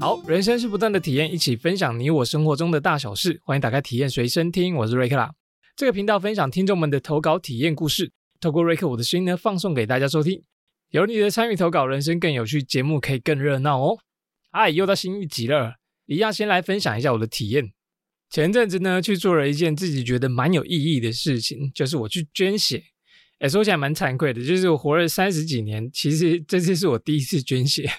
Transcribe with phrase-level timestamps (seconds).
[0.00, 3.38] 好，人生是不断的体验，一起分享你我生活中的大小事。
[3.44, 5.34] 欢迎打开体验随身听，我是瑞克啦。
[5.76, 8.10] 这个频道分享听众们的投稿体验故事，
[8.40, 10.42] 透过瑞克我的声音呢，放送给大家收听。
[10.88, 13.98] 有你的参与投稿，人生更有趣，节目可以更热闹哦。
[14.50, 15.74] 嗨，又到新一集了，
[16.06, 17.70] 一样先来分享一下我的体验。
[18.30, 22.82] 前阵子呢，去做了一件自己觉得蛮有意义的事情，就是我去捐血。
[23.40, 27.90] 哎，说起来蛮惭愧的，就是我活了三十几年，其实这次是我第一次捐血。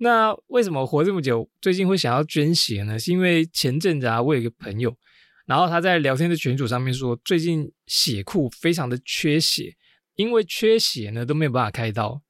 [0.00, 2.98] 那为什么活这么久，最近会想要捐血呢？
[2.98, 4.96] 是因为前阵子啊，我有一个朋友，
[5.44, 9.74] 然后他在聊天的群组上面说，最近血库非常的缺血，
[10.14, 12.22] 因为缺血呢都没有办法开刀。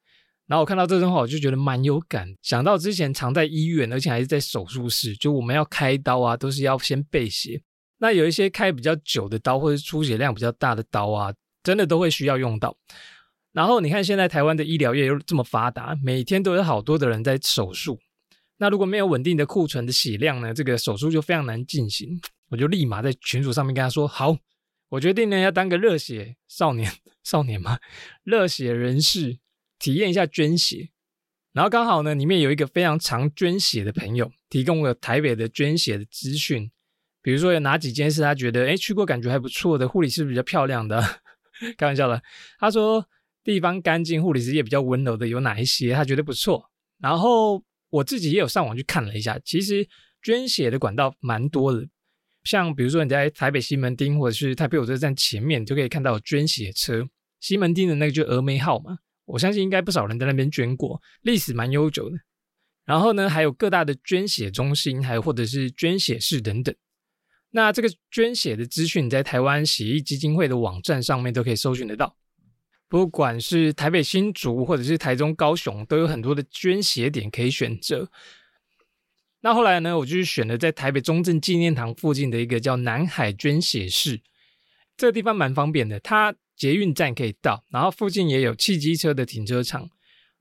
[0.46, 7.60] 然后我看到这段话，我就觉得蛮有感，想到之前常在医院，而且还是在手术室，就我们要开刀啊，都是要先备血。
[7.98, 12.74] 那有一些开比较久的刀，或者出血量比较大的刀啊，真的都会需要用到。
[13.58, 17.98] 然后你看，现在台湾的医疗业又这么发达，每天都有好多的人在手术。
[18.58, 22.20] 那如果没有稳定的库存的血量呢，这个手术就非常难进行。
[22.50, 24.36] 我就立马在群组上面跟他说：“好，
[24.90, 26.88] 我决定呢要当个热血少年，
[27.24, 27.80] 少年嘛，
[28.22, 29.38] 热血人士，
[29.80, 30.90] 体验一下捐血。”
[31.52, 36.70] 然后刚好呢，里面有一个非常常捐血的朋友，提供了台北的捐血的资讯，
[37.20, 41.02] 比如说有哪几间是他觉得哎去过感觉还不错的，护理师比较漂亮的，
[41.76, 42.22] 开玩笑的，
[42.60, 43.04] 他说。
[43.44, 45.92] 地方干净，护理师也比较温柔的有哪一些？
[45.94, 46.70] 他觉得不错。
[47.00, 49.86] 然后我自己也有上网去看了一下，其实
[50.22, 51.86] 捐血的管道蛮多的。
[52.44, 57.08] 像比如说你在台北西门町或者是台北火车站前面，就可以看到捐血车。
[57.40, 62.16] 西门町的那个就峨眉号嘛，我相信应该不少人在那边捐过，历史蛮悠久的。
[62.84, 66.74] 然后呢，还有各大的捐血中心，还有或者是捐血室等等。
[67.50, 72.16] 那这个捐血的资讯，在台湾血液基金会的网站上面都可以搜寻得到。
[72.88, 78.10] 不管是台北新竹，或者是台中高雄，都有很多的捐血点可以选择。
[79.40, 84.20] 那后来呢，我就选了在台北中正纪念堂附近的一个叫南海捐血室，
[84.96, 89.88] 这个地方蛮方便的，它捷运站可以到，然后附近也有汽机车的停车场。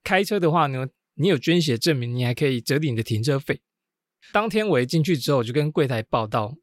[0.03, 3.61] 开车的话呢，你有捐血证明，你还可以折抵你的停车费。
[4.31, 6.55] 当天我一进去之后，我就跟柜台报到，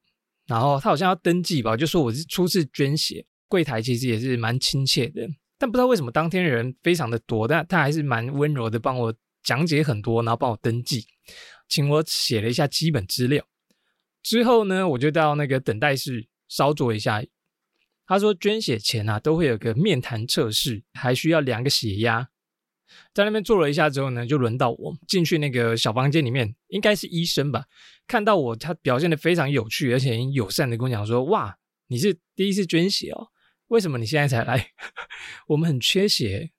[0.47, 3.27] 然后他好像要登记吧，就说我是初次捐血。
[3.47, 5.29] 柜台其实也是蛮亲切的。
[5.59, 11.07] 但不知道为什么当天人非常的多，但他还是蛮温柔的，帮我讲解很多，然后帮我登记，
[11.69, 13.47] 请我写了一下基本资料。
[14.23, 17.23] 之后呢，我就到那个等待室稍坐一下。
[18.07, 22.29] 他说捐血前啊，都会有个面谈测试，还需要量个血压。
[23.15, 27.65] 在那边坐了一下之后呢，就轮到我进去那个小房间里面，应该是医生吧。
[28.07, 31.57] 看到我，他表现的非常有趣，而且很友善的跟我讲说：“哇，
[31.87, 33.29] 你是第一次捐血哦。”
[33.69, 34.69] 为什么你现在才来？
[35.49, 36.51] 我们很缺血，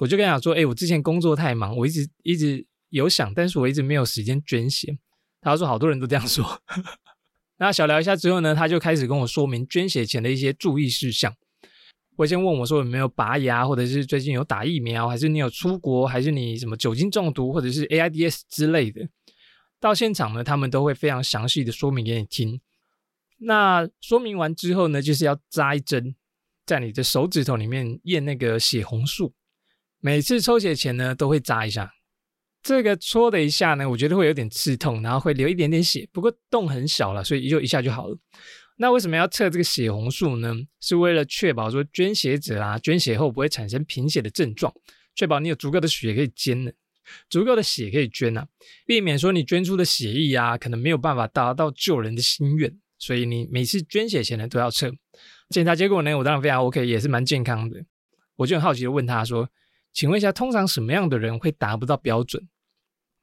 [0.00, 4.98] 我就跟他讲说：“哎，我之前工作太忙，我一直一直有想，但是我一直没有时间捐血。”
[5.40, 6.62] 他说：“好多人都这样说。
[7.58, 11.34] ”那小聊一下之后呢，他就开始跟我说明捐血前的一些注意事项。
[12.16, 19.08] 我先问我说有没有拔牙，或者是最近有打疫苗，还是你有出国，还是你什么酒精中毒，或者是 AIDS 之类的。
[19.80, 22.60] 到现场呢，他们都会非常详细的说明给你听。
[23.38, 26.14] 那说明完之后呢，就是要扎一针。
[26.64, 29.34] 在你的手指头里面验那个血红素，
[30.00, 31.92] 每次抽血前呢都会扎一下。
[32.62, 38.16] 这个戳的一下呢，我觉得会有点刺痛，然后会流一点点血，不过洞很小了，所以就一下就好了。
[38.76, 40.54] 那为什么要测这个血红素呢？
[40.80, 44.72] 是为了确保说捐血者啊捐血后不会产生贫血的症状，
[45.16, 46.72] 确保你有足够的血可以捐的，
[47.28, 48.46] 足够的血可以捐啊，
[48.86, 52.72] 避免说你捐出的血液啊可能没有办法达到救人的心愿。
[53.02, 54.88] 所以你每次捐血前呢都要测。
[55.50, 57.84] 检查结果呢，我当然非常 OK，也是蛮健康的。
[58.36, 59.48] 我就很好奇的问他说
[59.92, 62.46] ：“请问一下，通常什么样的人会达不到标准？”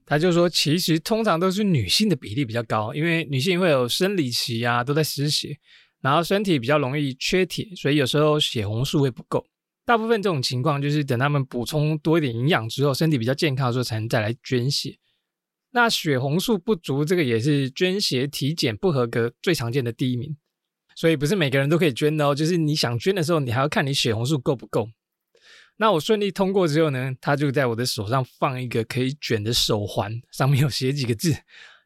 [0.06, 5.57] 他就说：“其实通常都是女性的比例比较高，因为女性会有生理期啊，都在失血，
[6.01, 9.46] 然后身体比较容易缺铁，所以有时候血红素会不够。
[9.85, 14.97] 大部分这种情况就是等他们补充多一点营养之后，身体比较健康的时候，才能再来捐血。
[15.72, 20.36] 那血红素不足，这个也是捐血体检不合格最常见的第一名。”
[20.96, 24.90] 所以不是每个人都可以捐的哦，就是你想捐的时候，你还要看你血红素够不够。
[25.78, 31.34] 那我顺利通过之后呢，他就在我的手上放一个可以卷的手环，上面有写几个字，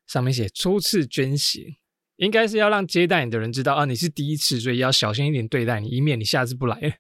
[0.08, 1.76] 上面写初次捐血，
[2.16, 6.98] 应该是要让接待你的人知道啊，你是第一次，所以要小心一点对待你，以免你下次不来。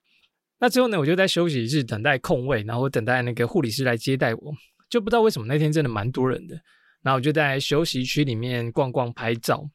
[0.59, 4.53] 那之后呢，我就在休息室等待空位，然后等待那个护理师来接待我，
[4.93, 6.53] 就不知道为什么那天真的蛮多人的，
[7.01, 9.71] 然后我就在休息区里面逛逛拍照。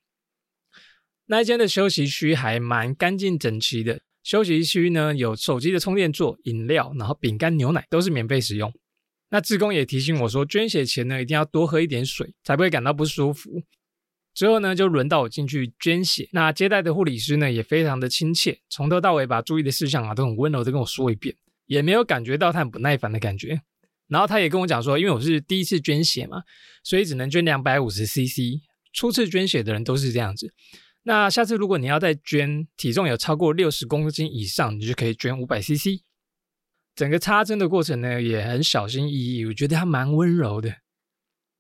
[1.27, 4.01] 那一间的休息区还蛮干净整齐的。
[4.23, 8.73] 休息区呢有手机的充电座、饮料，然后饼干、牛奶都是免费使用。
[9.31, 13.65] 那志工也提醒我说，捐血前呢一定要多喝一点水，才不会感到不舒服。
[14.35, 16.29] 之后呢，就轮到我进去捐血。
[16.31, 21.35] 那接待的护理师呢，也非常的亲切，从头到尾把注意的事项啊都很温柔的跟我说一遍，
[21.67, 23.61] 也没有感觉到他很不耐烦的感觉。
[24.09, 26.43] 然后他也跟我讲说，因为我是第一次捐血嘛，
[26.83, 28.61] 所以只能捐两百五十 CC。
[28.93, 30.53] 初次捐血的人都是这样子。
[31.03, 36.03] 那下次如果你要再捐，体重有超过六十公斤以上，你就可以捐五百 CC。
[36.95, 40.69] 整个插针的过程呢，也很小心翼翼，我觉得他蛮温柔的。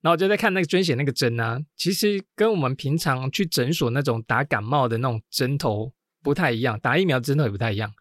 [0.00, 5.92] 然后我就在看那个捐血那个针啊，其实跟我们平常去诊所那种打感冒的那种针头
[6.22, 7.92] 不太一样，打疫苗针头也不太一样。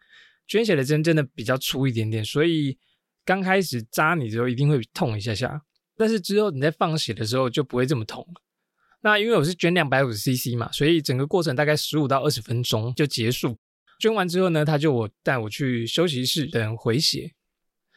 [0.46, 2.76] 捐血的针真的比较粗一点点，所以
[3.28, 5.60] 刚开始扎你的时候一定会痛一下下，
[5.98, 8.26] 但是之后你在放血的时候就不会这么痛。
[9.02, 13.58] 那因为我是捐两百五十 CC 嘛，所以整个过程大概十五到二十分钟就结束。
[14.00, 17.34] 捐完之后呢，他就我带我去休息室等回血。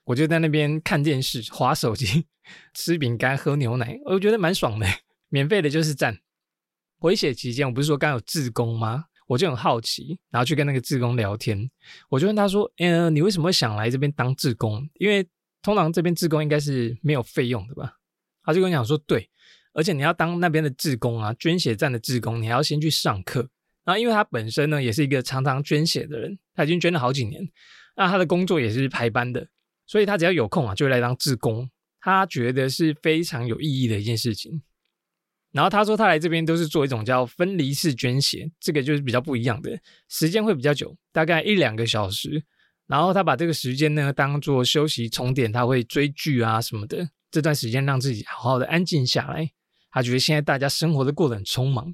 [0.04, 2.26] 我就在那边看电视、划手机、
[2.76, 4.86] 吃饼干、喝牛奶，我觉得蛮爽的。
[5.30, 6.20] 免费的就是赞。
[6.98, 9.06] 回血期间，我不是说刚有志工吗？
[9.32, 11.72] 我就很好奇，然后去跟那个志工聊天。
[12.10, 14.86] 我就问他说：“呃，你为什么会想来这边当志工？
[14.96, 15.26] 因为
[15.62, 17.94] 通常这边志工应该是没有费用的吧？”
[18.44, 19.30] 他就跟我讲说：“对，
[19.74, 23.48] 而且你要当那边的志工啊，捐血站的志工，你还要先去上课。
[23.86, 27.42] 然后，因为他本身呢也是一个常常捐血的人，他已经捐了好几年，
[27.96, 29.48] 那他的工作也是排班的。”
[29.88, 31.70] 所以他只要有空啊，就会来当志工。
[32.02, 34.62] 他觉得是非常有意义的一件事情。
[35.52, 39.78] 然后他说他来这边都是做一种叫分离式捐血，这个就是比较不一样的，
[40.08, 42.44] 时间会比较久，大概一两个小时。
[42.88, 47.10] 然后他把这个时间呢当做休息充电，他会追剧啊什么的。
[47.30, 49.50] 这段时间让自己好好的安静下来。
[49.92, 51.94] 他觉得现在大家生活都过得很匆忙，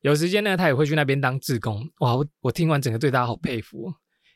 [0.00, 1.88] 有时间呢他也会去那边当志工。
[1.98, 3.92] 哇，我我听完整个对他好佩服，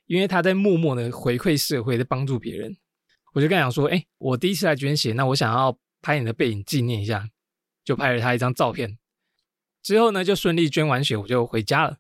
[0.07, 2.77] 因为他在默默的回馈社会，在帮助别人。
[3.33, 7.29] 我就跟他讲说，哎，我第一次来捐血，那我想要拍你的背影纪念一下，
[7.87, 8.99] 就拍了他一张照片。
[9.83, 11.99] 之后呢，就顺利捐完血，我就回家了。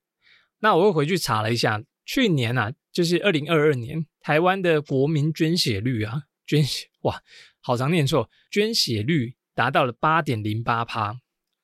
[0.59, 7.23] 那我又回去查了一下，去年啊，就是二零二二年，台湾的国民捐血率啊，捐血哇，
[7.61, 11.21] 好常念错，捐血率达到了八点零八趴，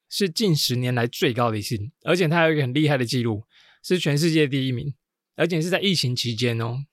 [0.09, 3.43] 是近十年来最高的一次，而且它有一个很厉害的记录，
[3.83, 4.95] 是全世界第一名，
[5.35, 6.85] 而且是在疫情期间哦。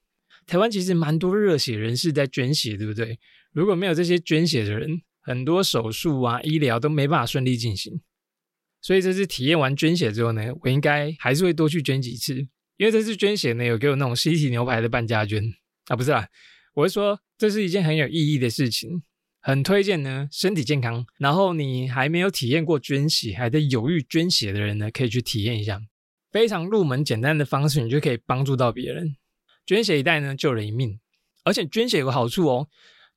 [0.47, 3.19] 台湾其实蛮多热血人士在捐血，对不对？
[3.51, 8.01] 如果没有这些捐血的人，很多手术啊、医疗都没办法顺利进行。
[8.81, 12.33] 所以这次体验完捐血之后呢，我应该还是会多去捐几次，
[12.77, 15.43] 因为这次捐血呢有给我那种西体牛排的半价捐
[15.85, 16.27] 啊，不是啦，
[16.73, 19.03] 我是说这是一件很有意义的事情，
[19.39, 20.27] 很推荐呢。
[20.31, 25.79] 身体健康，然后你还没有体验过捐血，还在犹豫捐血的人呢，可以去体验一下，
[26.31, 29.15] 非常入门简单的方式，你就可以帮助到别人。
[29.67, 30.99] 捐血一代呢，救人一命，
[31.43, 32.67] 而且捐血有个好处哦，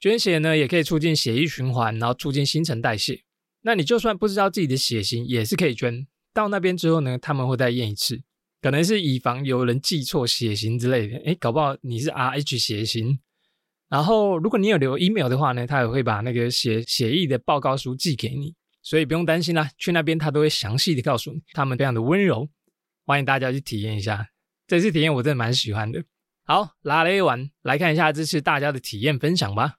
[0.03, 3.23] 捐血呢也可以促进血液循环，然后促进新陈代谢。
[3.61, 6.05] 那你就算不知道自己的血型，也是可以捐。
[6.35, 8.21] 到那边之后呢，他们会再验一次，
[8.61, 11.19] 可能是以防有人记错血型之类的。
[11.19, 13.21] 诶，搞不好你是 Rh 血型。
[13.89, 19.71] 然后如果你有留 email 的话呢，他也会把那个血血液的报告书寄给你，所以不用担心啦。
[19.79, 22.49] 去那边他都会详细的告诉你，他们非常的温柔，
[23.07, 24.27] 欢迎大家去体验一下。
[24.67, 26.03] 这次体验我真的蛮喜欢的。
[26.45, 29.77] 好，拉了一碗，来看一下这次大家的体验分享吧。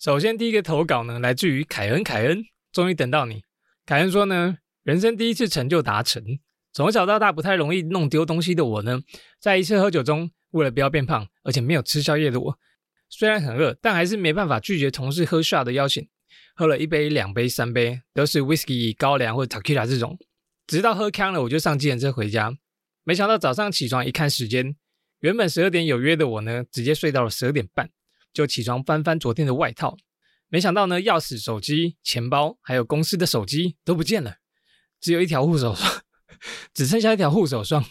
[0.00, 2.02] 首先，第一个投稿呢，来自于凯恩。
[2.02, 2.42] 凯恩，
[2.72, 3.42] 终于等到你。
[3.84, 6.24] 凯恩说呢，人生第一次成就达成。
[6.72, 9.02] 从小到大不太容易弄丢东西的我呢，
[9.38, 12.58] 在一次喝酒中，为了不要变胖，而且没有吃宵夜的我，
[13.10, 16.08] 虽然很饿，但还是没办法拒绝同事喝 shot 的邀请。
[16.54, 20.18] 喝了一杯、两杯、三杯，都是 whisky、高粱或者 tequila 这种，
[20.66, 22.50] 直到喝呛了，我就上计程车回家。
[23.04, 24.74] 没想到早上起床一看时间，
[25.18, 27.90] 原本十二点有约的我呢，直接睡到了十二点半，
[28.32, 29.96] 就起床翻翻昨天的外套。
[30.48, 34.36] 没想到呢，钥匙、手机、钱包还有公司的手机都不见了，
[35.00, 36.02] 只有一条护手霜，
[36.74, 37.84] 只剩下一条护手霜，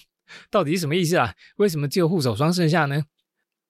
[0.52, 1.34] 到底是什么意思啊？
[1.58, 3.06] 为什么只有护手霜剩下呢？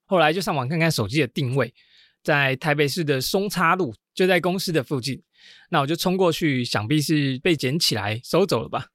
[0.05, 1.73] 后来就上网看看手机的定位。
[2.21, 5.23] 在台北市的松叉路，就在公司的附近。
[5.69, 8.87] 那我就冲过去，想必是被捡起来收走了吧。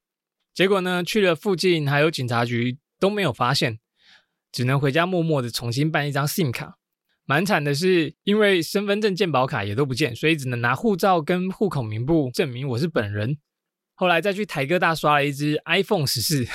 [0.53, 3.79] 结果呢，去了附近还有警察局都没有发现，
[4.53, 6.77] 只能回家默默的重新办一张 SIM 卡。
[7.27, 13.39] 蛮惨的是，因为身份证、健保卡也都不见，所以只能拿护照跟户口名簿证明我是本人。
[13.95, 16.47] 后来再去台哥大刷了一支 iPhone 十四，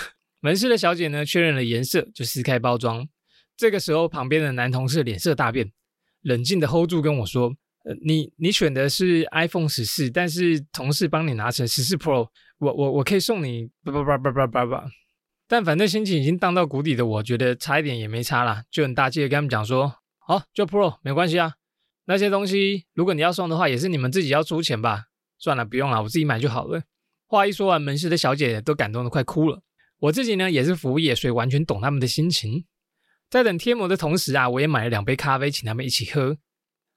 [0.42, 3.08] 门市的小姐呢确认了颜色，就撕开包装。
[3.58, 5.72] 这个时候，旁边的男同事脸色大变。
[6.22, 7.54] 冷静的 hold 住跟我说
[7.86, 12.28] ：“呃，你你选的是 iPhone 十四，但是同事帮你拿成十四 Pro，
[12.60, 14.86] 我我我可以送你叭叭叭叭叭叭叭。”
[15.48, 19.96] 但反正心情已经荡到谷底的我，觉得差一点也没差啦，就很大气的跟他们讲说
[20.30, 21.56] ：“好，就 Pro 没关系啊，
[22.06, 25.06] 那些东西如果你要送的话，也是你们自己要出钱吧。
[25.40, 26.84] 算了，不用了，我自己买就好了。”
[27.26, 29.64] 话一说完，门市的小姐都感动的快哭了。
[30.02, 32.66] 我自己呢也是服务业，所以完全懂他们的心情。
[33.28, 36.38] 在等贴膜的同时啊，我也买了两杯咖啡，请他们一起喝。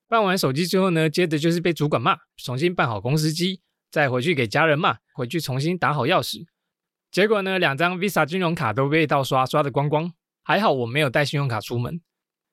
[0.06, 6.44] 办完手机之后呢，接着就是被主管骂，重新办好公司机，再回去给家人骂，回去重新打好钥匙。
[7.10, 10.12] 结果呢，两张 Visa 金融卡都被盗刷，刷的光光。
[10.42, 12.02] 还好我没有带信用卡出门。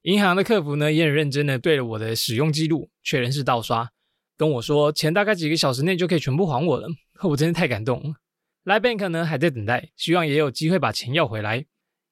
[0.03, 3.89] 银行的客服呢也很认真的对了我的使用记录，确认是盗刷，
[4.37, 6.87] 跟我说钱大概几个小时内就可以全部还我了。
[7.23, 8.15] 我真的太感动了。
[8.63, 11.65] 来 Bank 呢还在等待，希望也有机会把钱要回来。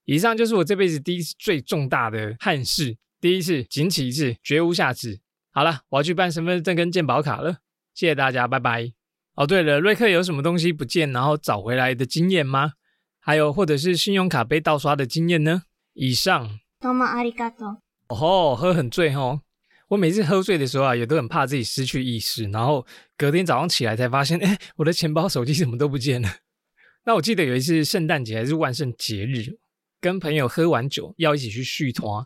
[0.05, 5.19] 以上就是我这辈子第一次最重大的憾事，第一次仅此一次，绝无下次。
[5.51, 7.57] 好了，我要去办身份证跟健保卡了。
[7.93, 8.91] 谢谢大家，拜拜。
[9.35, 12.73] 哦，对了，瑞克有什么东西不见然后找回来的经验吗？
[13.19, 15.63] 还有或者是信用卡被盗刷的经验呢？
[15.93, 16.59] 以上。
[16.79, 17.81] 多么阿里嘎多。
[18.07, 19.41] 哦吼，喝很醉吼。
[19.89, 22.85] 我每次喝醉的时候啊，也都很怕自己失去意识，然后
[23.17, 26.29] 隔天早上起来才发现，哎，我的钱包、手机什么都不见了。
[27.05, 29.57] 那我记得有一次圣诞节还是万圣节日，
[30.01, 32.25] 跟朋友喝完酒要一起去续团，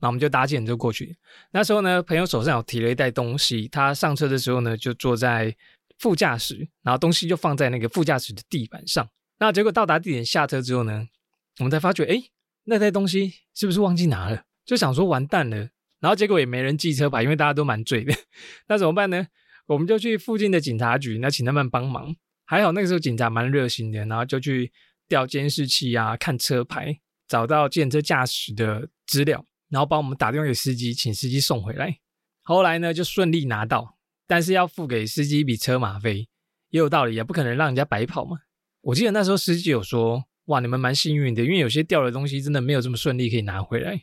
[0.00, 1.16] 那我们就搭建就过去。
[1.50, 5.56] 那时候呢，朋友手上有提了一袋东西，他上车的时候呢，就坐在。
[6.00, 9.08] 副驾驶，然后东西就放在那个副驾驶的地板上。
[9.38, 11.06] 那结果到达地点下车之后呢，
[11.60, 12.20] 我们才发觉，哎，
[12.64, 14.44] 那袋东西是不是忘记拿了？
[14.64, 15.70] 就想说完蛋了。
[16.00, 18.14] 然后结果也没人记车牌，因为大家都蛮醉的。
[18.68, 19.26] 那怎么办呢？
[19.66, 22.14] 我们就去附近的警察局，那请他们帮忙。
[22.44, 24.70] 还好那个时候警察蛮热心的，然后就去
[25.08, 31.98] 调监视器啊，看车牌，找到检车驾驶的资料，然后帮我们打电话给司机，请司机送回来。
[32.42, 33.96] 后来呢，就顺利拿到。
[34.26, 36.28] 但是要付给司机一笔车马费，
[36.70, 38.38] 也有道理，也不可能让人家白跑嘛。
[38.80, 44.02] 我记得那时候司机有说：“哇，你们蛮幸运的，因为有些掉的东西真的没有这么顺利可以拿回来。”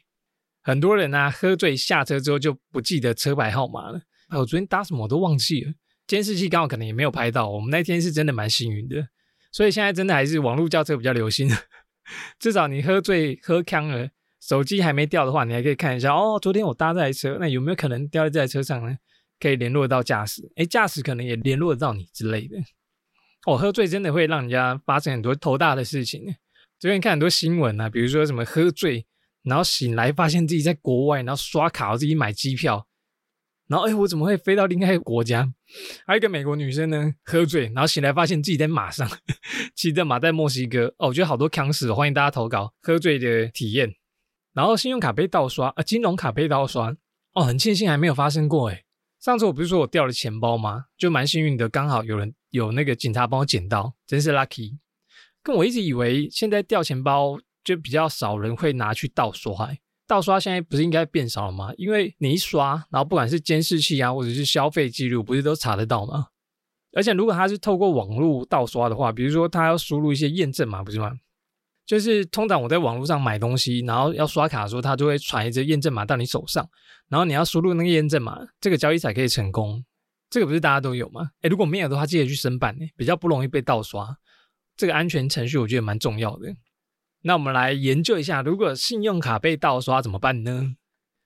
[0.64, 4.02] 很多人啊，喝醉下车之后就不记得车牌号码了。
[4.30, 5.74] 哎，我昨天搭什么我都忘记了，
[6.06, 7.50] 监视器刚好可能也没有拍到。
[7.50, 9.08] 我们那天是真的蛮幸运的，
[9.52, 11.50] 所以现在真的还是网络叫车比较流行。
[12.40, 18.98] 至少你喝醉喝康了，手机还没掉的话，你还可以看一下哦，昨天我搭这台车，那有没有可能掉在这台车上呢？
[19.40, 22.58] 可以联络到驾驶，哎，驾驶可能也联络得到你之类的。
[23.46, 26.36] 哦，喝醉真的会让人家发生很多头大的事情。
[26.80, 29.06] 昨天看很多新闻啊，比如说什么喝醉，
[29.44, 32.88] 然后醒来发现自己在国外，然后刷卡自己买机票，
[33.68, 35.52] 然后哎，我怎么会飞到另外一个国家？
[36.06, 39.10] 还有一个美国女生呢，喝醉，然后醒来发现自己在马上
[39.76, 40.88] 骑着马在墨西哥。
[40.98, 43.94] 哦，我觉得好多康史，欢迎大家投稿喝醉的体验。
[44.54, 46.96] 然后信用卡被盗刷啊，金融卡被盗刷，
[47.34, 48.84] 哦，很庆幸还没有发生过哎。
[49.20, 50.86] 上次我不是说我掉了钱包吗？
[50.98, 54.78] 就蛮幸运的，刚好有人有那个警察帮我捡到，真是 lucky。
[55.44, 59.70] 跟我一直以为现在掉钱包就比较少人会拿去盗刷，
[60.06, 61.74] 盗刷现在不是应该变少了吗？
[61.78, 66.28] 因为你一刷，然后不管是监视器啊，或者是消费记录，不是都查得到吗？
[66.94, 71.14] 而且如果他是透过网络盗刷的话，比如说他要输入一些验证码，不是吗？
[71.86, 76.70] 就是通常我在网络上买东西，然后要刷卡的时候，他就会传一个验证码到你手上，
[77.10, 79.84] 然后你要输入那个验证码，这个交易才可以成功。
[80.32, 81.30] 这个不是大家都有吗？
[81.42, 84.18] 哎，如果没有的话，记得去申办，比较不容易被盗刷。
[84.78, 86.56] 这个安全程序我觉得蛮重要的。
[87.24, 90.76] 那我们来研究一下，如果信用卡被盗刷怎么办呢？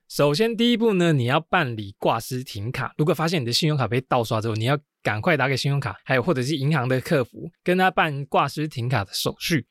[0.08, 2.94] 首先第一步呢，你要办理挂失停卡。
[2.98, 9.66] 如果发现你的信用卡被盗刷之后，你要赶快打给信用卡，还有或者是银行的客服，跟他办挂失停卡的手续。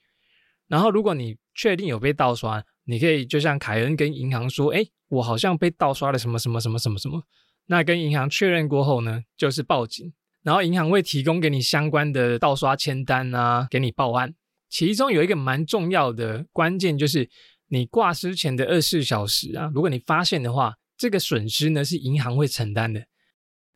[0.68, 7.22] 然后，如果你确定有被盗刷，你可以就像凯恩跟银行说：“哎，我好像被盗刷了什么什么什么什么什么。”
[7.67, 14.34] 那跟银行确认过后呢，就是报警，然后银行会提供给你相关的盗刷签单啊，给你报案。
[14.69, 17.29] 其中有一个蛮重要的关键，就是
[17.69, 23.05] 你挂失前的二十四小时啊，如果你发现的话，这个损失呢是银行会承担的。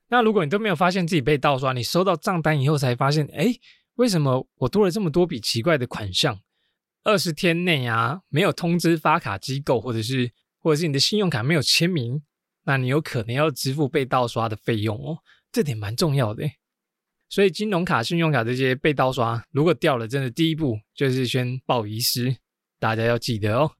[0.09, 3.53] 那如果你都没有发现自己被盗刷，你收到账单以后才发现，哎，
[3.95, 6.39] 为什么我多了这么多笔奇怪的款项？
[7.03, 12.21] 二十天内啊，没有通知发卡机构，或者是或者是你的信用卡没有签名，
[12.69, 15.17] 那你有可能要支付被盗刷的费用哦，
[15.51, 16.47] 这点蛮重要的。
[17.27, 22.35] 所以金融卡、信用卡这些被盗刷，如果掉了，真的第一步就是先报遗失，
[22.79, 23.71] 大家要记得哦。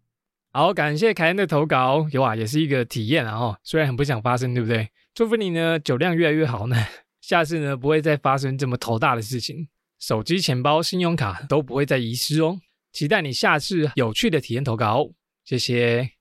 [0.52, 4.90] 好，感谢凯恩的投稿，有啊，也是一个体验啊哦，虽然很不想发生，对不对？
[5.14, 6.76] 祝福你呢，酒量越来越好呢，
[7.22, 9.68] 下次呢不会再发生这么头大的事情，
[10.00, 12.60] 手机、钱包、信用卡都不会再遗失哦。
[12.92, 15.12] 期待你下次有趣的体验投稿，
[15.46, 16.19] 谢谢。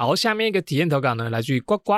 [0.00, 1.94] 好，下面一个体验投稿呢，来自于呱呱。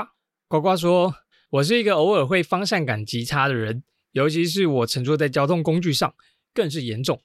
[0.48, 1.14] 呱呱说，
[1.50, 6.14] 我是一个偶尔会方向感极差的人，尤其是我乘坐在交通工具上
[6.54, 7.22] 更是严重。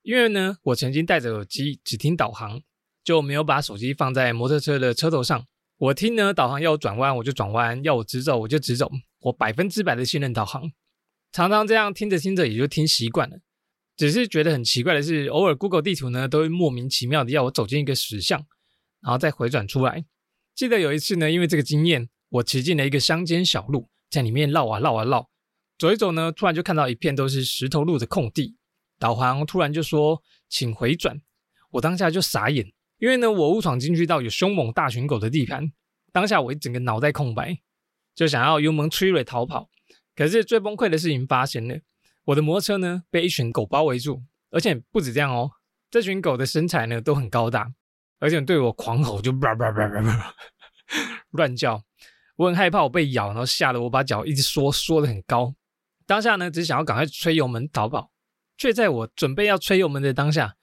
[0.00, 2.62] 因为呢，我曾经戴着耳机只听导航，
[3.04, 5.46] 就没有把手机放在摩托车的车头上。
[5.76, 8.90] 我听呢，导航要我转弯我就转弯，要我直走我就直走，
[9.20, 10.72] 我百分之百的信任导航。
[11.32, 13.36] 常常这样听着听着也就听习惯了。
[13.94, 18.46] 只是觉得很奇怪的是，偶尔 Google 地图呢都会莫名其妙的要我走进一个石像，
[19.02, 20.06] 然后再回转出来。
[20.54, 25.28] 记得有一次呢，因为这个经验，我骑进了一个乡间小路，在里面绕啊绕啊绕，
[25.76, 28.56] 走一走呢，突然就看到一片都是石头路的空地，
[29.00, 31.20] 导航突然就说请回转，
[31.72, 35.72] 我当下就傻眼，因为呢我误闯进去到有凶猛大群狗的地盘，
[36.12, 37.58] 当下我一整个脑袋空白，
[38.14, 39.68] 就想要油门催尾逃跑，
[40.14, 41.80] 可是最崩溃的事情发生了。
[42.26, 45.50] 我的摩托车呢被一群狗包围住，而且不止这样哦，
[45.90, 47.74] 这群狗的身材呢都很高大，
[48.18, 50.34] 而且对我狂吼，就叭叭叭叭叭
[51.30, 51.82] 乱叫。
[52.36, 55.54] 我很害怕我被咬，然后吓得我把脚一直缩缩的很高。
[56.06, 58.10] 当下呢只想要赶快吹油门逃跑，
[58.56, 60.56] 却在我准备要吹油门的当下，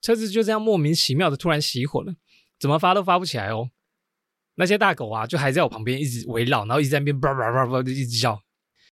[0.00, 2.14] 车子就这样莫名其妙的突然熄火了，
[2.58, 3.70] 怎么发都发不起来哦。
[4.54, 8.40] 那些大狗啊就还在我旁边一直围绕，然后一直在那边叭叭叭叭的一直叫。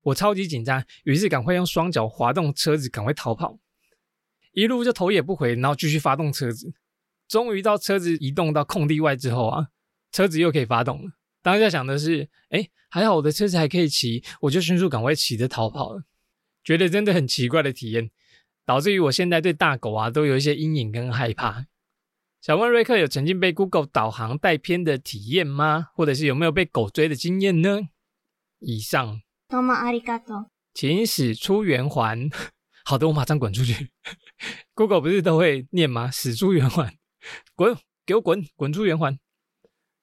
[0.04, 3.60] 我超级紧张，于是赶快用双脚滑动车子，赶快逃跑，
[4.54, 6.74] 一路就头也不回，然后继续发动车子。
[7.32, 9.68] 终于到车子移动到空地外之后啊，
[10.12, 11.12] 车子又可以发动了。
[11.42, 16.04] 当下想的是，哎，还好我的车子还可以骑，我就迅速赶快骑着逃跑了。
[16.62, 18.12] 觉得真的很奇怪的体验，
[18.66, 21.68] 导致于我现在对大狗啊都有一些阴影跟害怕。
[22.42, 25.88] 想问瑞克有曾经被 Google 导航带偏的体验吗？
[25.96, 27.80] 或者是有没有被狗追的经验呢？
[28.60, 29.22] 以上。
[29.48, 32.30] 多么阿里嘎多，请使出圆环。
[32.84, 33.92] 好的，我马上滚出去。
[34.74, 36.12] Google 不是都会念吗？
[36.12, 36.94] 使出圆环，
[37.56, 39.18] 滚，给我滚，滚出圆环。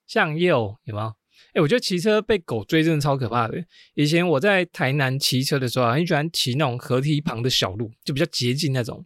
[0.07, 1.15] 向右有没有？
[1.55, 3.65] 哎，我觉得骑车被狗追真的超可怕的。
[3.95, 9.05] 以前我在台南骑车的时候，很喜欢骑那种河堤旁的小路，就比较捷径那种。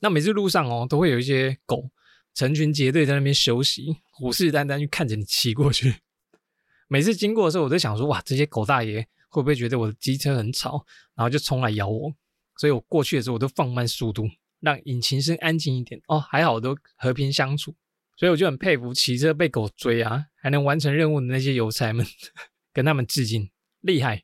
[0.00, 1.90] 那每次路上哦，都会有一些狗
[2.34, 5.96] 成群结队在那边休息，虎视眈眈去看着你骑过去。
[6.88, 9.06] 每次经过的时候，我都想说，哇，这些狗大爷。
[9.34, 10.84] 会不会觉得我的机车很吵，
[11.14, 12.12] 然后就冲来咬我？
[12.58, 14.28] 所以我过去的时候，我都放慢速度，
[14.62, 16.00] 让引擎声安静一点。
[16.06, 17.74] 哦，还好都和平相处，
[18.16, 22.06] 所以我就很佩服骑车被狗追啊，还能完成任务的那些邮差们，
[22.72, 23.50] 跟他们致敬，
[23.82, 24.22] 厉害。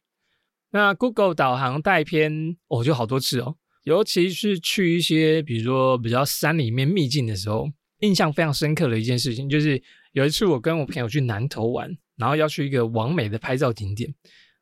[0.70, 7.68] 那 Google 导航带偏，我就好多次哦，尤其是去一些比如说比较山里面秘境的时候，
[8.00, 14.14] 印象非常深刻的一件事情，就是有一次我跟我朋友去南投玩，然后要去一个完美的拍照景点。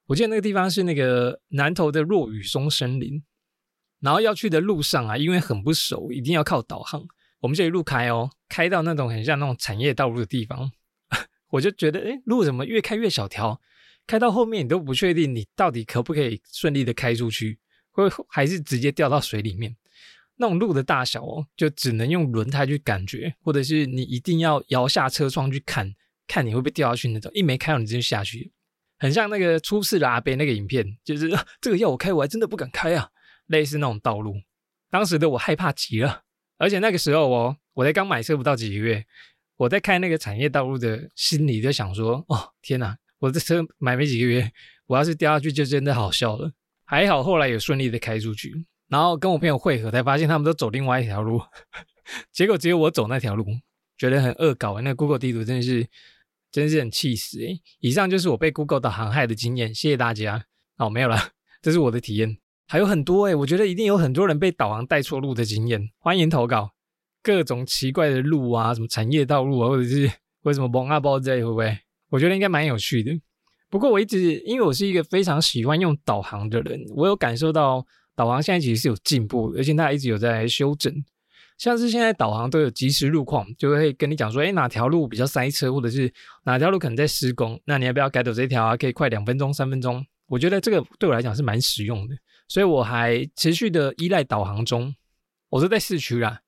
[0.06, 3.20] 我记得那个地方是那个南投的落雨松森林，
[4.00, 7.06] 然后要去的路上啊，因为很不熟，一定要靠导航。
[7.40, 10.70] 我们就一路开哦，开到那种很像那种产业道路的地方，
[11.50, 13.60] 我就觉得，哎，路怎么越开越小条？
[14.06, 17.58] 开到后面你都不确定你到底可不可以顺利的开出去，
[17.90, 19.76] 会还是直接掉到水里面？
[20.36, 25.94] 那种路的大小哦，就只能用轮胎去感觉，或者是你一定要摇下车窗去看，
[26.26, 27.30] 看你会不会掉下去那种。
[27.34, 28.52] 一没开到，你直接下去。
[28.98, 31.30] 很像那个出事的阿贝那个影片，就是
[31.60, 33.10] 这个要我开，我还真的不敢开啊。
[33.46, 34.34] 类似那种道路，
[34.90, 36.22] 当时的我害怕极了。
[36.58, 39.04] 而且那个时候哦，我才刚买车不到几个月，
[39.56, 44.50] 我在开那个产业道路的心里就想说：哦天哪，我这车买没几个月，
[44.86, 46.52] 我要是掉下去就真的好笑了。
[46.84, 51.40] 还好后来有顺利的开出去，然后跟我朋友汇合，才发现他们都走另外一条路，
[52.32, 53.44] 结果只有我走那条路，
[53.98, 54.80] 觉得很恶搞。
[54.80, 55.86] 那 Google 地图真的是。
[56.52, 57.60] 真是很气死诶！
[57.80, 60.46] 以上就是我被 Google 导航害的经验，谢谢大家。
[60.78, 61.18] 哦，没有了，
[61.60, 66.72] 这是我的体验，还有很多诶，我觉得一定有很多人被导航带错路的经验，欢迎投稿。
[67.22, 70.10] 各种奇怪的路啊，什么产业道路啊，或者是
[70.42, 71.78] 为什么蒙阿包在会不会？
[72.10, 73.12] 我觉得应该蛮有趣的。
[73.70, 80.92] 不过我一直因为我是一个非常喜欢用导航的人，我有感受到导航现在其实是有进步，而且它一直有在修正。
[81.58, 86.12] 像是现在导航都有即时路况，就会跟你讲说，哎，哪条路比较塞车，或者是
[86.44, 88.76] 哪条路可能在施工，那你要不要改走这条啊？
[88.76, 90.04] 可以快两分钟、三分钟。
[90.28, 92.14] 我觉得这个对我来讲是蛮实用的，
[92.48, 94.94] 所以我还持续的依赖导航中。
[95.48, 96.40] 我是在市区啦，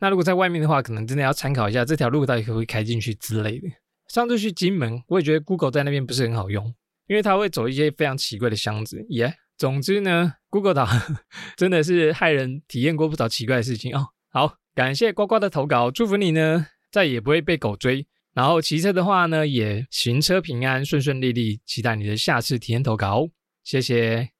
[0.00, 3.68] 那如果在外面的话，可能真的要参考一下这条路到底可不可以开进去之类的。
[4.08, 6.74] 上次去金门，我也觉得 Google 在那边不是很好用，
[7.06, 9.06] 因为它会走一些非常奇怪的箱子。
[9.10, 11.16] 耶，总之呢，Google 导航
[11.56, 14.08] 真的是害人体验过不少奇怪的事情哦。
[14.30, 18.06] 好，感谢呱呱的投稿，祝福你呢，再也不会被狗追。
[18.34, 21.60] 然后骑车的话呢，也行车平安，顺顺利利。
[21.64, 23.28] 期待你的下次体验投稿，
[23.62, 24.30] 谢谢。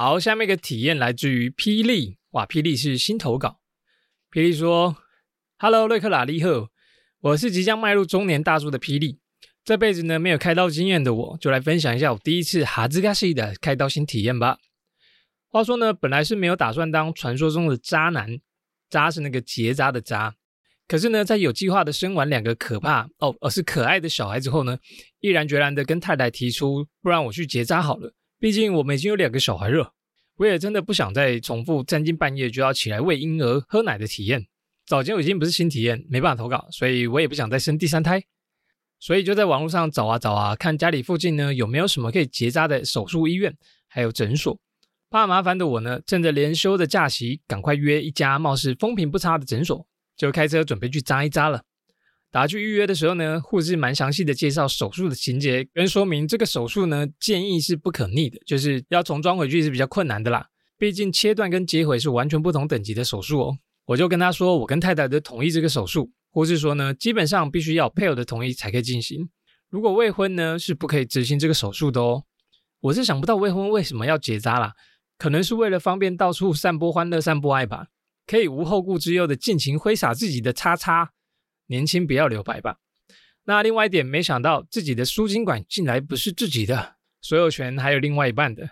[0.00, 3.58] 好，下面一个体验来自于霹雳，哇，霹雳是新投稿。
[4.30, 4.96] 霹雳说
[5.58, 6.70] ，Hello，瑞克拉利赫，
[7.20, 9.18] 我是即将迈入中年大叔的霹雳。
[9.64, 14.58] 这辈子呢没有开刀经验的我，就来分享一下我第一次哈兹嘎西的开刀新体验吧。
[15.48, 18.38] 话说呢，本来是没有打算当传说中的渣男，
[18.88, 20.36] 渣是那个结扎的渣。
[20.86, 24.78] 可是呢，在有计划的生完两个可怕哦，而是可爱的小孩之后呢，
[25.18, 28.14] 毅然决然的跟太太提出，不然我去结扎好了。
[28.40, 29.92] 毕竟我们已经有两个小孩了，
[30.36, 34.46] 我也真的不想再重复三更半夜就要起来喂婴儿喝奶的体验。
[34.86, 38.22] 早间已经不是新体验，没办法投稿，所以我也不想再生第三胎，
[39.00, 43.54] 所以就在网络上找啊找啊，看家里附近呢有没有什么可以结扎的手术医院，
[43.88, 44.58] 还有诊所。
[45.10, 51.64] 怕麻烦的我呢，趁着连休的假期，赶快约一家貌似风评不差的诊所，就开车准备去扎一扎了。
[52.30, 63.58] 打去预约的时候呢，护士蛮详细的介绍手术的情节，跟说明这个手术呢建议是不可逆的，就是要重装回去是比较困难的啦，毕竟切断跟接回是完全不同等级的手术哦。
[63.86, 69.30] 我就跟他说，我跟太太都同意这个手术，护士说呢，基本上必须要配偶的同意才可以进行。
[69.70, 72.24] 如果未婚呢，是不可以执行这个手术的哦。
[72.80, 74.74] 我是想不到未婚为什么要结扎啦，
[75.16, 77.86] 可能是为了方便到处散播欢乐、散播爱吧，
[78.26, 81.12] 可以无后顾之忧的尽情挥洒自己的叉叉，
[81.68, 82.78] 年轻不要留白吧。
[83.44, 88.68] 那另外一点，没想到自己的输精管竟然不是自己的，所有权还有另外一半的，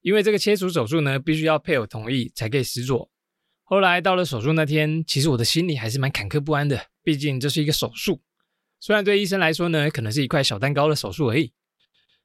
[0.00, 3.10] 因为这个切除手术呢，必须要配偶同意才可以实做。
[3.62, 6.86] 后来到了手术那天，其实我的心里还是蛮坎坷不安的。
[7.02, 8.20] 毕竟这是一个手术，
[8.80, 11.52] 虽然对医生来说呢，可能是一块小蛋糕的手术而已。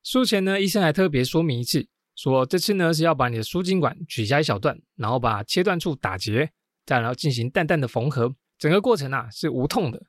[0.04, 6.52] 术前呢，医生还特别说明一次，说这次呢是要把你的输精管取下一小段，然后把切断处打结，
[6.84, 10.02] 再然后进行淡淡的缝合，整个过程啊是无痛的。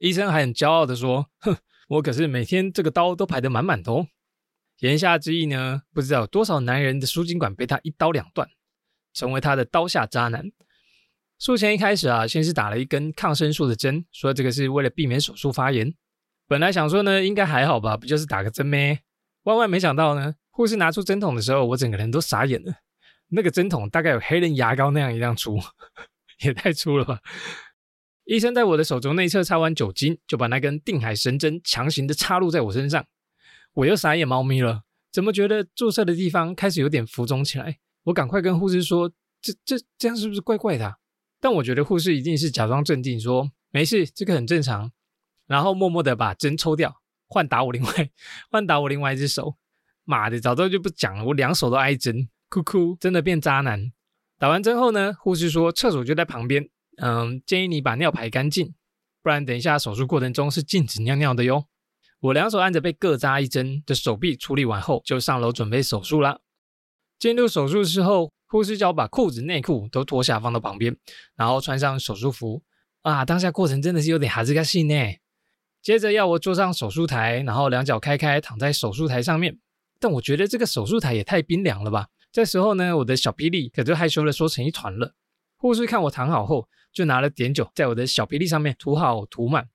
[0.00, 1.56] 医生还很骄傲的说：“哼，
[1.88, 4.08] 我可是每天这个刀都排得满满的哦。”
[4.80, 8.48] 言下之意呢，不知道有多少男人的输精管被他一刀两断，
[9.12, 10.50] 成为他的刀下渣男。
[11.38, 15.94] 术前一开始啊，先是打了一根抗生素的针，说这个是为了避免手术发炎。
[16.48, 19.00] 本来想说呢，应该还好吧，不就是打个针咩？
[19.42, 22.72] 万万没想到呢，护士拿出针筒的时候，我整个人都傻眼了。
[23.28, 25.60] 那个针筒大概有黑人牙膏那样一样粗，
[26.42, 27.20] 也太粗了吧！
[28.30, 33.04] 医生在我的手肘内侧插完酒精，就把那根定海神针强行的插入在我身上。
[33.74, 37.78] 我又傻眼猫咪了，怎么觉得注射的地方开始有点浮肿起来？
[38.04, 39.10] 我赶快跟护士说，
[39.42, 40.98] 这这这样是不是怪怪的？
[41.40, 44.92] 但我觉得护士一定是假装镇定，说没事，这个很正常，
[45.48, 48.10] 然后默默的把针抽掉，换打我另外
[48.48, 49.56] 换打我另外一只手。
[50.04, 53.90] 妈的，早知道就不讲了，我两手都挨针，哭哭，真的变渣男。
[54.38, 58.74] 打完针后呢，护士说厕所就在旁边，嗯，建议你把尿排干净，
[59.22, 61.66] 不然等一下手术过程中是禁止尿尿的哟。
[62.20, 66.40] 我两手按着被各扎一针的手臂处理完后，就上楼准备手术啦。
[67.18, 68.32] 进入手术室后。
[68.52, 70.96] 护士叫我把裤子、内裤都脱下放到旁边，
[71.36, 72.64] 然后穿上手术服。
[73.02, 74.92] 啊，当下过程真的是有点哈兹卡西呢。
[75.80, 79.60] 接着要我坐上手术台，然后两脚开开躺在手术台上面。
[80.00, 82.08] 但我觉得这个手术台也太冰凉了吧。
[82.32, 85.14] 这时候呢，我的小霹雳可就害羞的缩成一团了。
[85.56, 89.68] 护士看我躺好后，就拿了碘酒在我的小霹雳上面涂好涂满。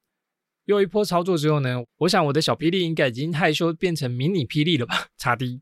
[0.65, 5.07] 又一波操作之后呢，我想我的小霹雳应该已经害羞变成迷你霹雳了吧？
[5.17, 5.61] 擦滴。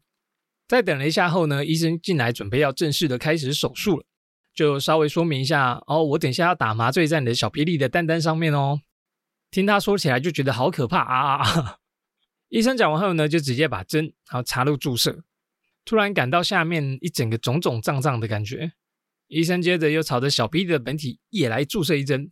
[0.68, 4.06] 在等了一下后呢，医生进来准备要正式的开始手术了，
[4.54, 8.80] 就稍微说明一下哦，我等下要打麻醉在你的小霹雳的蛋蛋上面哦。
[9.52, 11.78] 听他说起来就觉得好可怕啊啊啊！
[12.50, 15.24] 医生讲完后呢，就直接把针然后插入注射，
[15.84, 18.72] 突然感到下面一整个肿肿胀胀的感觉。
[19.34, 22.32] 医生接着又朝着小霹雳的本体也来注射一针，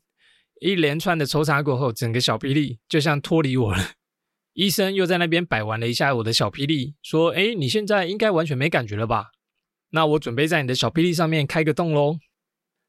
[0.60, 3.94] 一连串的抽插过后，整个小霹雳就像脱离我了。
[4.54, 9.32] 医生又在那边摆玩了一下我的小霹雳，说：“哎，你现在应该完全没感觉了吧？
[9.90, 12.20] 那我准备在你的小霹雳上面开个洞喽。”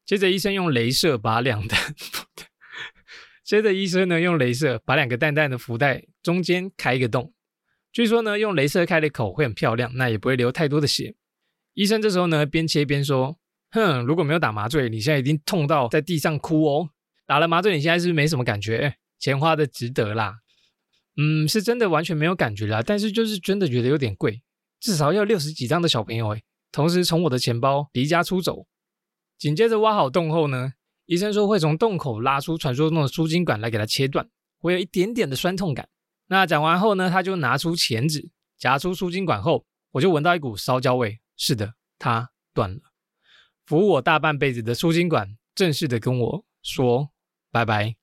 [0.05, 1.95] 接着医生用镭射把两蛋，
[3.43, 7.33] 接着医生呢用镭射把两个蛋蛋的福袋中间开一个洞。
[7.91, 11.15] 据说呢用镭射开的口会很漂亮，那也不会流太多的血。
[11.73, 13.39] 医生这时候呢边切边说
[13.73, 16.89] ：“哼，如果没有打麻醉，你现在一定痛到在地上哭哦。
[17.25, 18.95] 打了麻醉，你现在是不是没什么感觉？
[19.17, 20.35] 钱花的值得啦。”
[21.17, 24.43] 嗯，是真的完全没有感觉啦，但是就是真的觉得有点贵，
[24.79, 26.43] 至少要六十几张的小朋友诶。
[26.71, 28.65] 同时从我的钱包离家出走，
[29.37, 30.73] 紧接着挖好洞后呢，
[31.05, 34.27] 医生说会从洞口拉出传说中的输精管来给它切断，
[34.59, 35.87] 会有一点点的酸痛感。
[36.27, 41.19] 那讲完后呢，他就拿出钳子夹出输精管后，我就闻到一股烧焦味。
[41.37, 42.92] 是的，它断了。
[43.65, 47.11] 服务我大半辈子的输精管正式的跟我说
[47.51, 47.95] 拜拜。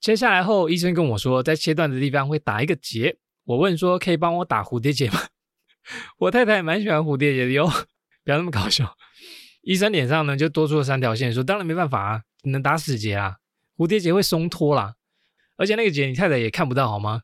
[0.00, 3.18] 切下来后，医生跟我说，在切断的地方会打一个结。
[3.44, 5.20] 我问说，可以帮我打蝴蝶结吗？
[6.18, 7.66] 我太太蛮喜欢蝴蝶结的哟，
[8.24, 8.96] 不要那么搞笑。
[9.62, 13.36] 医生脸上呢就多出了三条线，说当然没办法啊，能打死结啊。
[13.76, 14.96] 蝴蝶结会松脱啦，
[15.56, 17.22] 而且那个结你太太也看不到好吗？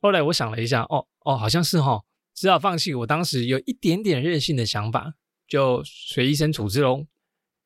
[0.00, 2.02] 后来我想了一下，哦哦，好像是哈，
[2.34, 5.14] 只好放弃我当时有一点点任性的想法，
[5.50, 7.04] 就随医生处置喽。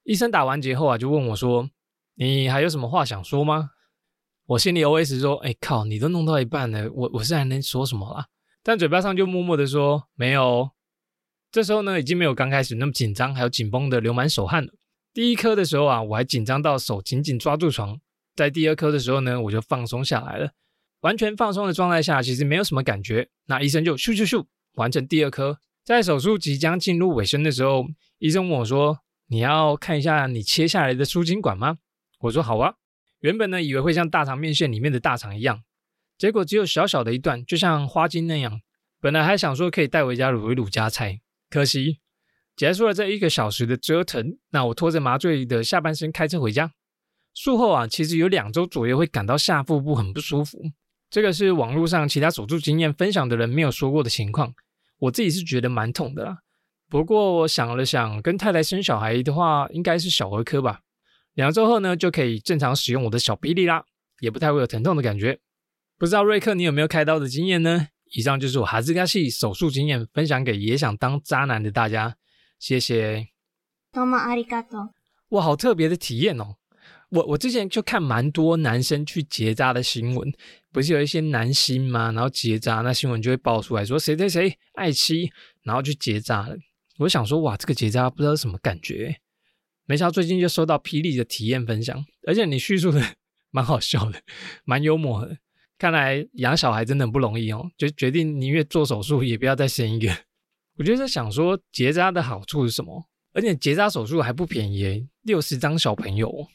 [0.03, 1.71] 医生打完结后啊，就问我说
[2.17, 3.71] ：“你还有什么话想说吗？”
[4.47, 8.27] 我心里 OS 说：“哎靠，你都弄到一半了，我我是还能说什么啦？”
[8.65, 10.71] 但嘴巴上就默默的说：“没有。”
[11.53, 14.73] 这时候呢，已经没有刚开始那么紧张，还有紧绷的流满手汗了。
[15.13, 17.97] 第一颗的时候啊，我还紧张到手紧紧抓住床；
[18.35, 20.51] 在第二颗的时候呢，我就放松下来了。
[21.01, 23.29] 完全放松的状态下，其实没有什么感觉。
[23.47, 24.45] 那医生就咻咻咻
[24.75, 25.59] 完成第二颗。
[25.85, 27.85] 在手术即将进入尾声的时候，
[28.19, 31.77] 医生问我说：“你要看一下你切下来的输精管吗？”
[32.21, 32.77] 我说：“好啊。”
[33.21, 35.63] 原本呢，以为会像大肠面线里面的大肠一样，
[36.17, 38.61] 结果只有小小的一段，就像花茎那样。
[38.99, 41.21] 本来还想说可以带回家卤一卤加菜，
[41.51, 42.01] 可惜。
[42.57, 46.73] 结束了这一个小时的折腾，那我拖着麻醉的下半身开车回家。
[47.35, 50.63] 术后啊，其实有两周左右会感到下腹部很不舒服，
[51.11, 54.55] 这个是网络上其他手术经验分享的人没有说过的情况。
[54.99, 56.39] 我自己是觉得蛮痛的啦，
[56.89, 60.81] 不过我想了想，跟太太生小孩的话，应该是小儿科吧。
[61.35, 63.85] 两周后呢，就可以正常使用我的小臂力啦，
[64.21, 65.41] 也不太会有疼痛的感觉。
[65.99, 67.89] 不知道瑞克你有没有开刀的经验呢？
[68.13, 72.17] 以上就是我哈兹加系手术经验分享给也想当渣男的大家。
[72.61, 73.29] 谢谢，
[73.93, 74.91] 多么阿里嘎多！
[75.31, 76.57] 哇，好特别的体验哦！
[77.15, 80.33] 我我之前就看蛮多男生去结扎的新闻，
[80.73, 82.11] 不是有一些男星吗？
[82.11, 85.31] 然后结扎，那新闻就会爆出来说谁谁谁爱妻，
[85.63, 86.57] 然后去结扎了。
[86.99, 89.17] 我想说，哇，这个结扎不知道是什么感觉。
[89.87, 93.01] 没想到最近就收到霹雳的体验分享，而且你叙述的
[93.53, 94.21] 蛮好笑的，
[94.65, 95.39] 蛮幽默的。
[95.79, 100.13] 看来养小孩真的很不容易哦，就决定宁愿做手术也不要再生一个。
[100.79, 103.05] 我就在想说，结扎的好处是什么？
[103.35, 106.49] 而且结扎手术还不便宜，六十张小朋友。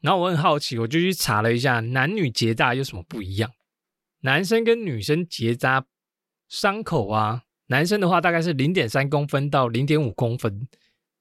[0.00, 3.50] 然后我很好奇，我就去查了一下，男女结扎有什么不一样？
[4.20, 5.86] 男生跟女生结扎
[6.48, 10.66] 伤口啊，男生的话大概是零点三公分到零点五公分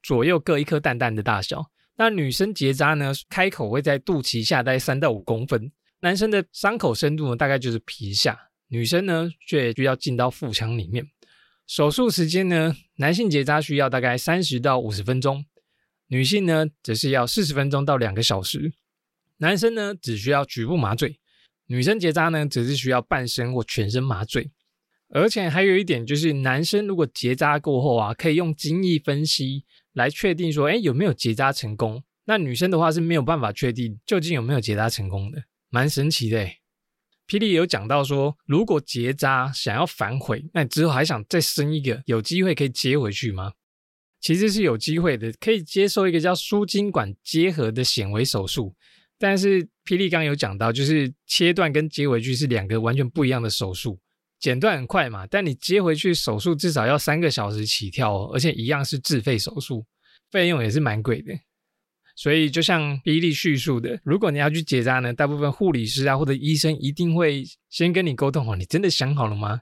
[0.02, 1.70] 左右，各一颗蛋蛋的大小。
[1.98, 5.72] 那女生结扎呢，开口会在肚脐下待三到五公分。
[6.02, 8.40] 男生的伤口深度呢，大概就是皮下，
[8.70, 11.06] 女生呢却需要进到腹腔里面。
[11.68, 12.74] 手术时间呢？
[12.96, 15.46] 男性结扎需要大概三十到五十分钟，
[16.10, 18.74] 女性呢则是要四十分钟到两个小时。
[19.38, 21.20] 男生呢只需要局部麻醉，
[21.68, 24.52] 女生结扎呢只是需要半身或全身麻醉。
[25.12, 32.04] 而且还有一点就是，男生如果结扎过后啊，可以用精液分析来确定说，哎有没有结扎成功。
[32.26, 36.48] 那女生的话是没有办法确定究竟有没有结扎成功的，蛮神奇的。
[37.28, 43.54] 霹雳有讲到说，如果结扎想要反悔，那之后还想再生一个，有机会可以接回去吗？
[44.20, 48.76] 其实是有机会的，可以接受一个叫输精管结合的显微手术。
[49.18, 54.00] 但是霹雳刚有讲到，就是切断跟接回去是两个完全不一样的手术，
[54.40, 59.86] 剪断很快嘛，但你接回去手术至少要三个小时起跳哦，而且一样是自费手术，
[60.32, 61.34] 费用也是蛮贵的。
[62.16, 69.62] 所以，就像霹雳叙述的，如果你要去结扎呢，大部分护理师啊或者医生一定会先跟你沟通好，你真的想好了吗？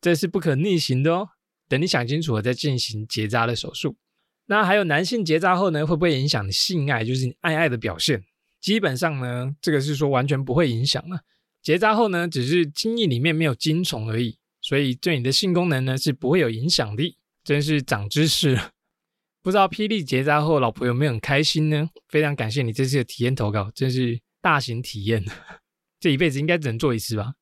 [0.00, 1.28] 这是不可逆行的哦。
[1.68, 3.96] 等你想清楚了再进行结扎的手术。
[4.46, 8.22] 那还有男性结扎后呢，会不会影响你性爱，就是你爱爱的表现？
[8.60, 11.20] 基本上呢，这个是说完全不会影响了。
[11.62, 17.16] 结扎后呢，只是精液里面没有精虫而已，所以对你的性功能呢是不会有影响的。
[17.42, 18.70] 真是长知识了。
[19.42, 21.90] 不知道霹雳结扎后，老婆有没有很开心呢？
[22.08, 25.22] 非常感谢你这次的体验投稿，真是大型体验，
[26.00, 27.34] 这一辈子应该只能做一次吧。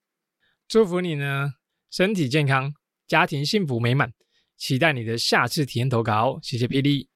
[0.67, 1.53] 祝福你呢，
[1.89, 2.75] 身体健康，
[3.07, 4.13] 家庭幸福美满，
[4.57, 6.39] 期待你的下次体验投稿。
[6.43, 7.09] 谢谢霹雳。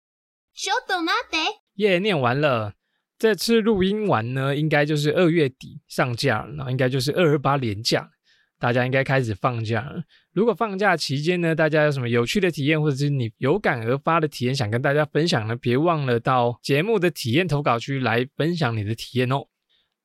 [1.75, 2.75] 耶，念完了，
[3.19, 8.11] 这次录音完呢，应该就是二月底上架，然后应该就是二二八连假。
[8.59, 10.03] 大家应该开始放假了。
[10.33, 15.55] 如果放假期间呢，大家有什么有趣的体验，或者是你有感而发的体验，想跟大家分享呢？
[15.57, 19.47] 别忘了到节目的体验投稿区来分享你的体验哦。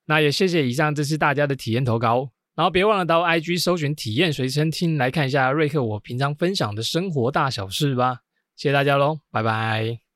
[0.04, 8.18] 那也谢谢以上这次大家的体验投稿，然后别忘了到 IG 搜寻体验随身听来看一下瑞克我平常分享的生活大小事吧。
[8.56, 10.11] 谢谢大家喽，拜拜。